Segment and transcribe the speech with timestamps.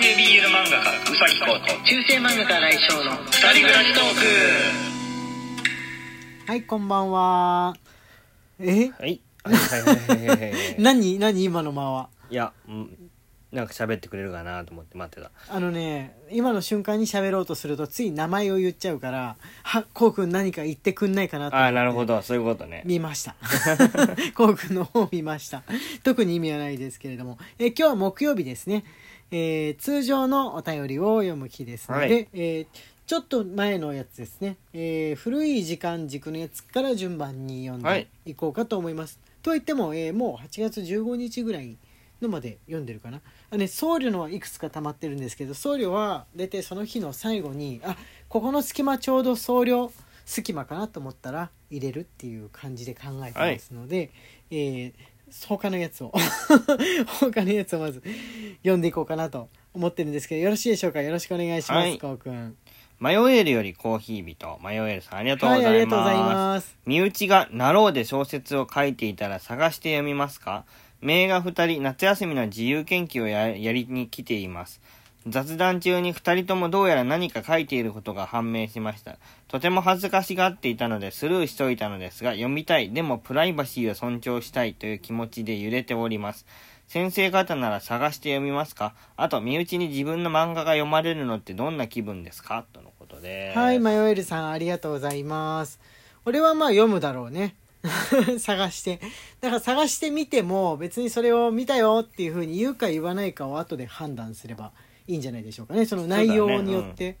[0.00, 4.04] 系 BL 漫画家うさぎこと中世漫画家来翔の二人暮らしトー
[6.46, 7.74] はいこんばんは。
[8.60, 8.90] え？
[8.90, 9.20] はい。
[9.42, 10.38] はいはいはいはいはい。
[10.38, 10.76] はい。
[10.78, 11.18] 何？
[11.18, 11.42] 何？
[11.42, 12.08] 今の間は？
[12.30, 13.10] いや、うん。
[13.50, 15.32] なんか喋ってくれるかなと思って待ってた。
[15.52, 21.64] あのね今の瞬間に喋ろうとするとつい名前を言っちゃうからはこうくん何か言ってくんないかなと思って。
[21.64, 22.22] ああ、なるほど。
[22.22, 22.82] そういうことね。
[22.86, 23.34] 見ました。
[24.36, 25.64] こうくんの方を見ました。
[26.04, 27.36] 特に意味はないですけれども。
[27.58, 28.84] え今日は木曜日ですね、
[29.30, 32.28] えー通常のお便りを読む日ですので、はい。
[32.32, 32.66] えー
[33.06, 38.32] ちょっと前のやつですね、えー古い時間軸のやつから順番に読んはでい。
[38.32, 41.78] いこうかと思います、といっても、えーもう8月15日ぐらい
[42.20, 43.20] のまで読んでるかな。
[43.50, 47.96] あ、ね、僧侶のはいくつか溜まってるんですけど僧侶は大体その日の最後にあ
[48.28, 49.90] ここの隙間ちょうど僧侶
[50.26, 54.10] 隙間かなと思ったら入れるっていう感じで考えてますので、
[54.50, 54.92] えー
[55.48, 56.12] 他のやつを
[57.20, 58.02] 他のやつをまず
[58.62, 61.02] 読んでいこうかなと思ってるんですけどよろしいでしょうか？
[61.02, 62.56] よろしくお願いします、はいこうくん
[63.00, 64.58] 迷えるよりコーヒー人。
[64.60, 66.34] 迷えるさん、ありがとうごはいざいありがとうございます。
[66.34, 70.64] ます身内がなろうで小説を書いていたら探して読みますか？
[71.00, 74.80] 名画二人、夏休みの自由研究をややりに来ています。
[75.30, 79.16] 雑談中に二人ともどうやら何か書いていることが判明しました。
[79.48, 86.46] とても恥ずかしがっていたのでスルーしといたのですが、読みたい、でもプライバシーを尊重したいという気持ちで揺れております。
[86.88, 88.94] 先生方なら探して読みますか？
[89.16, 92.64] あと、身内に自分の漫画が読まれるのってどんな気分ですか？
[92.72, 93.52] とのことで。
[93.54, 95.80] はい迷えるさんありがとうございます
[96.24, 97.54] 俺はまあ読むだろうね
[98.38, 99.00] 探して
[99.40, 104.72] だから探してみても別にそれを見たよっていうふうに言うか言わないかを後で判断すれば
[105.08, 105.86] いいんじゃないでしょうかね。
[105.86, 107.16] その内容によって、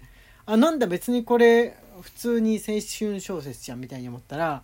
[0.46, 4.62] あなんだ別にこれ普通に青春小説じゃんみたいに思ったら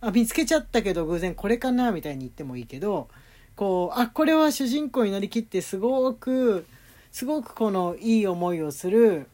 [0.00, 3.08] あ見つけちゃったけど偶然これかなみたいに言ってもいいけど
[3.54, 6.66] こうあこれは主人公になりきってすごく
[7.12, 9.26] すごくこのいい思いをする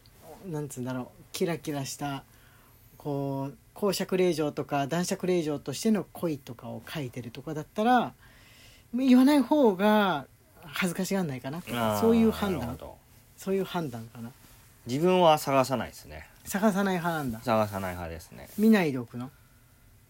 [0.46, 2.24] なんつうんだろうキラキラした
[2.96, 8.12] こう公爵令嬢とか男爵令嬢としての恋とかを書いてるとかだったら
[8.92, 10.26] 言わない方が
[10.62, 11.62] 恥ずかしがんないかな。
[12.00, 12.78] そういう判断
[13.38, 14.30] そういう判断かな。
[14.86, 16.28] 自分は探さないですね。
[16.44, 17.40] 探さない派なんだ。
[17.42, 18.48] 探さない派ですね。
[18.58, 19.30] 見ないでおくの？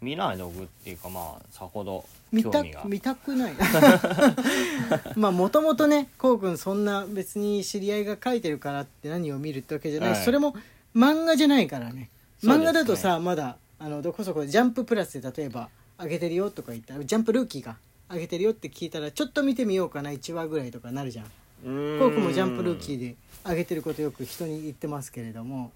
[0.00, 2.82] 見ない道具っていうかまあさほど見た興味が。
[2.84, 3.52] 見たくない。
[5.16, 10.24] まあもともとねこうくんそんな別に知り合いが書いてるからって何を見るってわけじゃない、はい。
[10.24, 10.54] それも
[10.94, 12.10] 漫画じゃないからね。
[12.40, 12.64] そうですね。
[12.64, 15.68] 漫画だとさまだあのどこそこでジャンププラスで例えば
[15.98, 17.76] 上げてるよとか言ったらジャンプルーキーが
[18.08, 21.26] 上げてるよって聞いたらちょっと見てみようかな1話ぐらいとかなるじゃん
[21.64, 25.72] コウ君もジャンプルーキーで上げてることよく人に言ってますけれども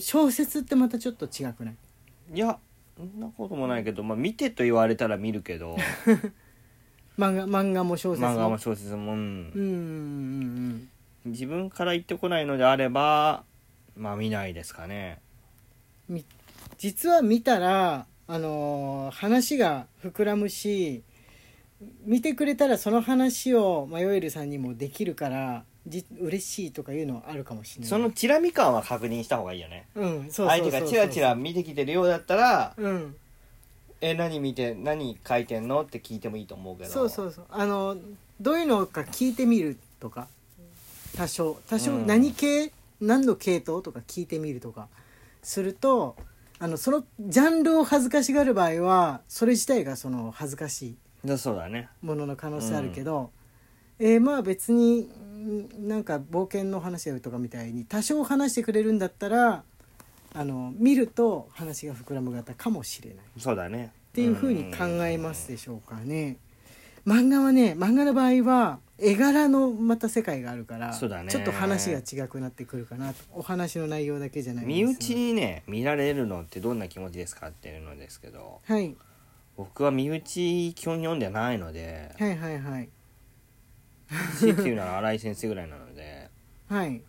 [0.00, 1.74] 小説ってまたちょっと違くない？
[2.34, 2.58] いや
[2.96, 5.76] そんなこともないけど、まあ、見てと言われたら見るけど。
[7.18, 8.30] 漫画漫画も小説も？
[8.32, 9.18] 漫画も小説も、うん。
[9.54, 10.88] うんうん
[11.24, 13.44] うん自分から言ってこないのであれば
[13.96, 15.20] まあ見ないですかね。
[16.76, 21.02] 実は見たらあのー話が膨らむし
[22.04, 27.88] 見てくれたらその話を迷えるさんにもできるからじ嬉しいとかいうのはあるかもしれない。
[27.90, 29.86] そのチラ見感は確認した方がいいよね。
[29.94, 33.16] うんそうそうそう相手がチラチラ見てきてるようだったらうん
[34.00, 36.90] 「え何見て何書いてんの?」って聞いてもいいと思うけど。
[36.90, 37.44] そうそうそう。
[37.50, 37.96] あの
[38.40, 40.28] どういうのか聞いてみるとか。
[41.16, 41.58] 多少。
[41.68, 42.06] 多少うん。
[42.06, 44.88] 何系、何の系統とか聞いてみるとか。
[45.42, 46.16] すると
[46.58, 51.88] あのそのジャンルを恥ずかしがる場合はそれ自体がその恥ずかしいだそうだね。
[52.02, 53.30] ものの可能性あるけど、
[53.98, 59.62] えーまあ別にんなんか冒険の話やるとかみたいに多少話してくれるんだったら
[60.32, 63.18] あの見ると話が膨らむ方かもしれない。
[63.38, 63.92] そうだね。
[64.10, 66.38] っていうふうに考えますでしょうかね。
[67.06, 71.30] 漫画はね漫画の場合は絵柄のまた世界があるからそうだね。
[71.30, 73.22] ちょっと話が違くなってくるかなと。
[73.32, 74.76] お話の内容だけじゃないんです。
[74.76, 78.60] 身内にね見られるのってどんな気持ちですかっていうのですけど。
[78.64, 78.96] はい
[79.56, 82.88] 僕は身内基本読んでないのではいはいはい。
[84.38, 86.30] 強いて言うなら新井先生ぐらいなので
[86.68, 87.00] はい。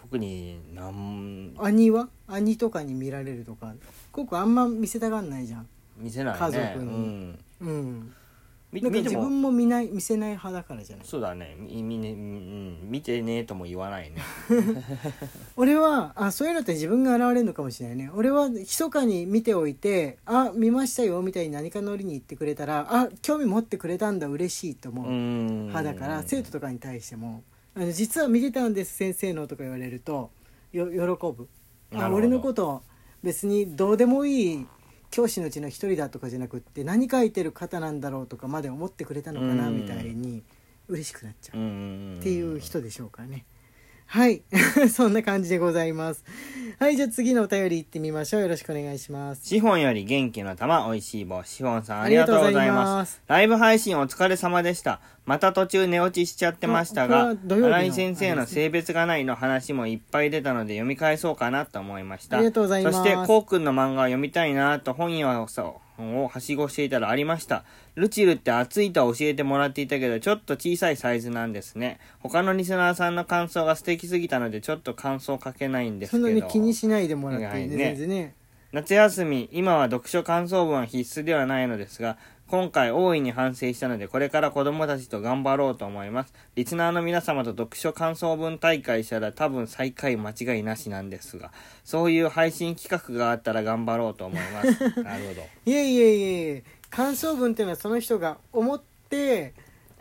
[0.00, 2.08] 特になん兄は？
[2.28, 3.74] 兄とかに見られるとか。
[4.12, 5.66] ここあんま見せたがんないじゃん。
[5.96, 6.40] 見せないね。
[6.40, 6.84] 家族に。
[6.84, 7.38] うん。
[7.60, 8.00] うん。
[8.00, 8.12] み
[8.82, 11.06] なんか自分も見ない見せない派だからじゃない？
[11.06, 11.56] そうだね。
[11.58, 12.78] みみねうん。
[12.90, 14.16] 見てねとも言わないね。
[15.56, 18.10] 俺はあそういうのって自分が現れるのかもしれないね。
[18.14, 25.46] 俺は密かに見ておいて「あ見ましたよ」みたいに何かのりに言ってくれたら「あ興味持ってくれたんだ嬉しい」と思ううん。
[25.68, 27.42] 派だから生徒とかに対しても
[27.74, 30.30] 「あの実は見てたんです先生の」とか言われると
[30.72, 30.96] よ喜
[31.36, 31.48] ぶ。
[31.94, 32.82] あ俺のこと
[33.22, 34.66] 別にどうでもいい
[35.14, 39.76] 教師のうちの一人だとかじゃなくって何書いてる方なんだろうとかまで思ってくれたのかなうん。
[39.76, 40.42] みたいに
[40.88, 42.18] 嬉しくなっちゃう。
[42.18, 43.46] っていう人でしょうかね。
[44.06, 44.42] はい。
[44.90, 46.24] そんな感じでございます。
[46.78, 46.96] はい。
[46.96, 48.42] じゃあ次のお便り行ってみましょう。
[48.42, 49.46] よろしくお願いします。
[49.46, 51.42] シフォンより元気の玉、おいしい棒。
[51.44, 52.74] シフォンさん、ありがとうございま。
[52.84, 55.00] ますすライブ配信お疲れ様でした。
[55.26, 62.36] また途中寝落ちしちゃってましたが新井先生の性別がないの話もいっぱい出たので読み返そうかなと思いました。
[62.36, 65.64] ありがとうございますそして、こうくんの漫画を読みたいなと本屋をさ
[65.98, 67.64] をはしごしていたらありました。
[67.94, 71.98] ルチルって熱いとは教えてもらっていたけど、ちょっと小さいサイズなんですね。
[72.20, 76.24] 他のリスナーさんの感想が素敵すぎたので、ちょっと感想書けないんですけど。
[76.24, 77.54] そんなに気にしないでもらっていいね。
[77.54, 78.34] はいね全然ね。
[78.72, 86.34] 夏休み、今は読書感想文は必須ではないのですが、今回大いに反省したので、これから子供たちと頑張ろうと思います。
[86.54, 91.52] リスナーの皆様と読書感想文大会したら多分最下位間違いなしなんですが、
[91.84, 94.66] そういう配信企画があったら頑張ろうと思います。
[95.02, 95.40] なるほど。
[95.64, 99.54] いえいえいえいえ感想文っていうのはその人が思って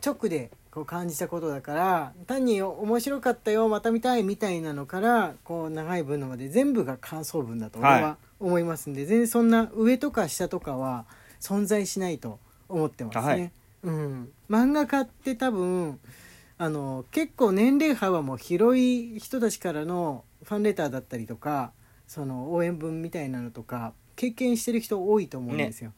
[0.05, 11.05] 直でこう感じたことだから単に面白かったよまた見たいみたいなのからこう長い文のまで全部が感想文だと俺はいは思いますんで、全然そんな上とか下とかは
[11.43, 13.23] 存在しないと思ってますね。
[13.25, 13.51] はい
[13.83, 15.99] うん、漫画家って多分
[16.57, 21.73] あの結構年齢幅も広い人たちからのファンレターだったりとか
[22.07, 25.91] その応援文みたいなのとか経験してる人多いと思うんですよ、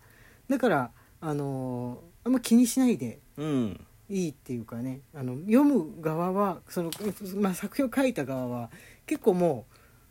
[0.49, 3.85] だからあのあんま気にしないでうん。
[4.07, 6.91] いいっていうかねあの読む側はその、
[7.37, 8.69] まあ、作品を書いた側は
[9.07, 9.65] 結構も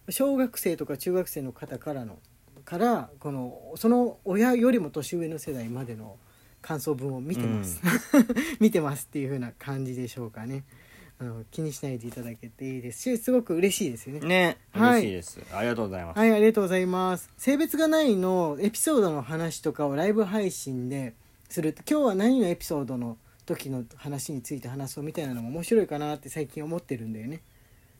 [0.09, 2.19] う小学生とか中学生の方からの
[2.65, 6.17] からこのその親よりも年上の世代までの
[6.63, 7.81] 感想文を見てます、
[8.59, 10.65] 見てますっていう風な感じでしょうかね
[11.19, 15.55] あの気にしないでいただけていいですしすごく嬉しいですよねね、はい嬉しいです。
[15.55, 16.19] ありがとうございます。
[16.19, 17.31] はい、ありがとうございます。
[17.37, 21.15] 性別がないのエピソードの話とかをライブ配信で
[21.49, 27.43] する今日は何のエピソードの時の話について話そうみたいなのも面白いかなって最近思ってるんだよね。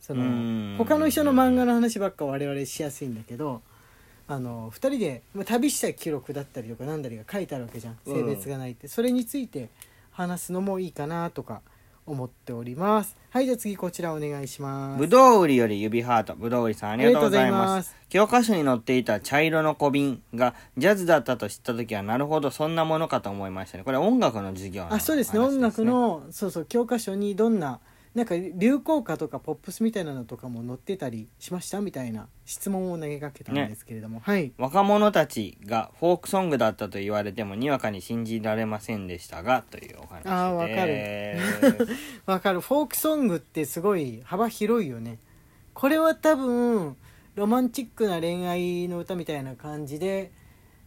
[0.01, 3.61] そうんの他の人の漫画の話ばっか我々しやすいんだけど
[4.27, 9.69] あの2人でまあ旅した記録だったりとか何だりが書いてあるわけじゃん性別がないって、それについて
[10.11, 11.61] 話すのもいいかなとか
[12.07, 13.15] 思っております。
[13.29, 14.99] はいじゃあ次こちらお願いします。
[14.99, 16.35] ぶどう売りより指ハート。
[16.35, 17.65] ぶどう売りさんありがとうございま。
[17.65, 23.83] ます教科書に載っていた茶色の小瓶がジャズだったと知った時はなるほどそんなものかと思いましたね。
[23.83, 27.79] これ音楽の授業のあそうですね話音楽のそうそう教科書にどんな
[28.15, 34.53] なんか流行歌とかポップスみたいなのとかも載ってたりしましたみたいな質問を投げかけたんですけれども、はい。
[34.57, 40.31] 若者たちがフォークソングだったと言われてもにわかに信じられませんでしたがというお話です。
[40.31, 41.87] あーわかる。
[42.25, 42.61] わかる。
[42.61, 45.19] フォークソングってすごい幅広いよね。
[45.73, 46.95] これは多分
[47.35, 50.31] ロマンチックな恋愛の歌みたいな感じで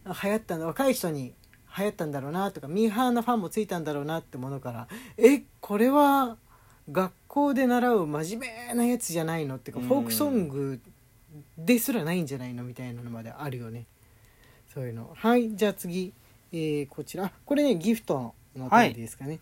[0.03, 1.35] あ流行ったんだ若い人に
[1.77, 4.87] 流行ったんだろうなとかミーハーなファンもついたんだろうなってものから
[5.17, 6.37] えこれは
[6.91, 9.87] 学校で習う真面目なやつじゃないのっていうかうん。
[9.87, 10.81] フォークソング
[11.57, 13.85] ですらないんじゃないのみたいなのまであるよね。
[14.73, 15.11] そういうの。
[15.15, 16.13] はいじゃあ次、
[16.51, 17.25] えーこちら。
[17.25, 19.39] あこれねギフトのお便りですかね、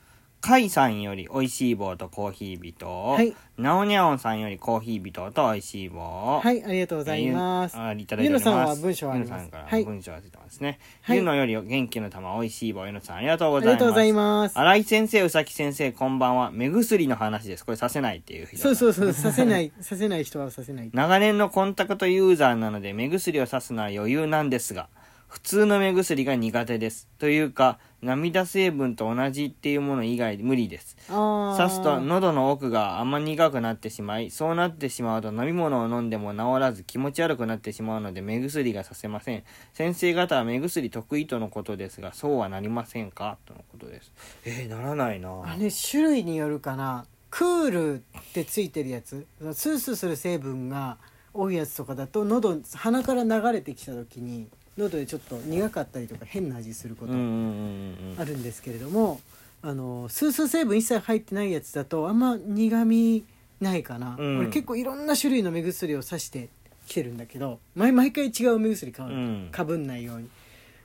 [0.48, 7.76] カイさんより美味しい棒とコーヒー人、はいナオニャオンさんよりコーヒー人と美味しい棒、はい、ありがとうございます。
[7.76, 8.46] あいただいております。
[8.46, 10.80] ゆのさんは文章ありますゆのさんからはい文章が出てますね。
[11.02, 13.80] はいゆのより元気の玉、美味しい棒、ゆのさんありがとうごありざいます。
[13.80, 14.60] がとうございます。
[14.60, 16.52] 新井先生、宇崎先生、こんばんは。
[16.52, 17.66] 目薬の話です。
[17.66, 20.92] これさせないっていう人そうそうそう、させない、 させない人はさせない。
[20.94, 24.88] 長年のコンタクトユーザーなので目薬をさすのは余裕なんですが、
[25.28, 27.08] 普通の目薬が苦手です。
[27.20, 30.96] というか、涙成分と同じっていうもの以外無理です。
[31.08, 39.44] 刺すと喉の奥があんま苦くなってしまい、そうなってしまうと飲み物を飲んでも治らず気持ち悪くなってしまうので目薬がさせません。
[39.74, 43.38] 先生方は目薬得意とのことですが、そうはなりませんか？
[43.46, 44.14] とのことです。
[44.46, 47.06] えー、ならないなあれ、種類によるかな。
[47.30, 48.02] クールっ
[48.34, 50.98] てついてるやつ、スースーする成分が
[51.34, 59.20] 多いやつとかだと、喉、鼻から流れてきた時に、喉でちょっと苦かったりとか変な味することあるんですけれども、
[59.62, 63.26] あのスースー成分一切入ってないやつだとあんま苦味
[63.60, 64.40] ないかな、うん。
[64.40, 66.50] 俺結構いろんな種類の目薬をさして
[66.86, 69.50] きてるんだけど毎毎回違う目薬買う、うん。
[69.52, 70.30] かぶんないように。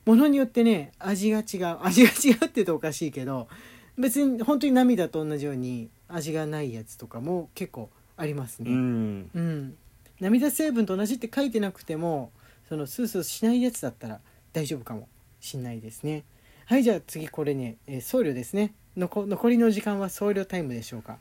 [0.05, 3.47] ものによってね味が違う 味が違うって言うとおかしいけど
[3.97, 9.31] 別に本当に涙と同じように味がないやつとかも結構ありますね、うん。
[9.35, 9.75] うん、
[10.21, 12.31] 涙成分と同じって書いてなくても
[12.73, 14.21] そのスースーしないやつだったら
[14.55, 15.07] 大丈夫かも。
[15.41, 16.25] しんないですね。
[16.65, 18.73] はいじゃあ次これね、えー僧侶ですね。
[18.97, 21.19] のこ残りの時間は僧侶タイムでしょうか。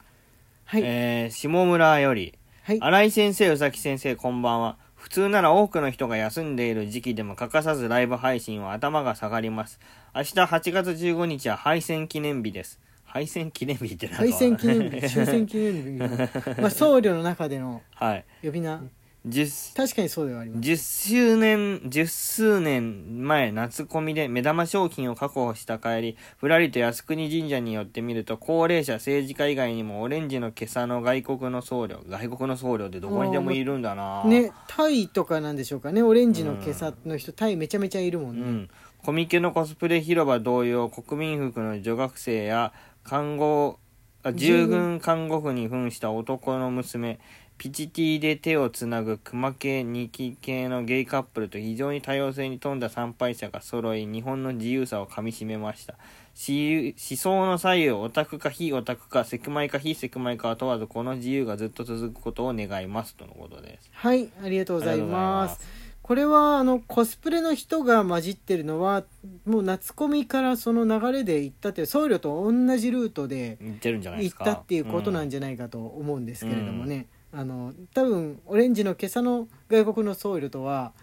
[0.64, 2.80] はい、えー、下村より、はい。
[2.80, 4.78] 新井先生、宇崎先生、こんばんは。
[4.96, 9.82] 普通なら多くの人が休んでいる時期でも欠かさずライブ配信は頭が下がります。
[10.16, 12.80] 明日8月15日は敗戦記念日です。
[13.04, 16.00] 敗戦記念日ってなんか敗戦記念日終戦記念日。
[16.62, 18.26] まあ僧侶の中でのはい。
[18.42, 18.82] 呼び名
[19.28, 20.68] 10確かにそうではあります。
[20.68, 34.24] 10周年、十数年前、夏コミで目玉商品を確保した帰り、ふらりと靖国神社に寄ってみると、高齢者、政治家以外にもオレンジの今朝の外国の僧侶、外国の僧侶ってどこにでもいるんだな。
[34.26, 36.02] ねタイとかなんでしょうかね。
[36.02, 38.70] オレンジの今朝の人タイめちゃめちゃいるもんね、うん。
[39.04, 42.74] コミケのコスプレ広場同様、国民服の女学生や、
[43.04, 43.78] 看護、
[44.24, 47.20] あ従軍看護婦に扮した男の娘、
[47.62, 55.94] ピチティで手をつなぐ熊系、ニキ系のゲイカップルと非常に多様性に富んだ参拝者が揃い、日本の自由さをかみしめました。
[56.34, 63.14] し思想の左右、オタクか非オタクか、セクマイか非セクマイかは問わず、この自由がずっと続くことを願います。
[63.14, 63.92] とのことです。
[63.94, 65.60] はいありがとうございます
[66.02, 69.04] これはあのコスプレの人が混じってるのは
[69.46, 74.38] もう夏コミからその流れで行ったっていう僧侶と同じルートで言ってるんじゃないで行っ。
[74.46, 80.94] たっていうことなんじゃないかと思うんですけれどもね、あの多分オレンジの今朝の外国の僧侶とは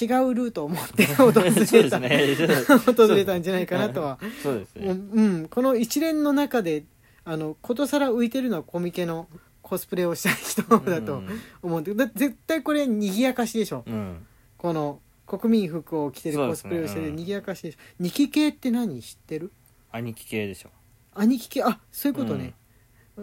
[0.00, 2.36] 違うルートを持って訪れた、すね。
[2.84, 4.18] 訪れたんじゃないかなとは。
[4.42, 4.88] そうですね。
[4.88, 5.48] うん、うん。
[5.48, 6.84] この一連の中で
[7.24, 9.28] あのことさら浮いてるのはコミケの
[9.62, 11.22] コスプレをした人だと
[11.62, 13.84] 思うんでだ絶対これ賑やかしでしょ。
[13.86, 13.94] うん。
[13.94, 14.26] うん
[14.56, 17.16] この国民服を着てるコスプレをしてるうん。
[17.16, 17.78] 賑やかしでしょ。
[17.98, 19.52] 二期系って何知ってる？
[19.92, 20.70] 兄貴系でしょ。
[21.14, 21.62] 兄貴系？
[21.62, 22.54] あそういうことね、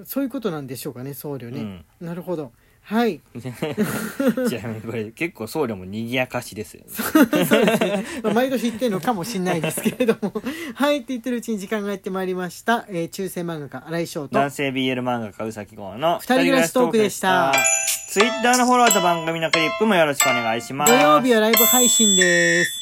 [0.05, 2.51] そういうことなんでしょうかね僧侶ね、なるほど。
[2.83, 3.21] はい。
[4.50, 6.83] ちなみにこれ結構僧侶も賑やかしですよ、
[8.24, 10.33] まあ毎年言ってるのかもしれないですけれども。
[10.75, 14.33] はいって言ってるうちに時間がやってまいりました、えー中世漫画家新井翔と。
[14.33, 17.53] 男性 BL 漫画家うさき号の二人暮らしトークでした。
[18.10, 20.91] ツイッターのフォローと番組のクリップもよろしくお願いします。
[20.91, 22.80] 土曜日はライブ配信です